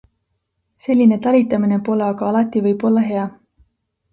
[0.85, 3.29] Selline talitamine pole aga alati võib-olla hea.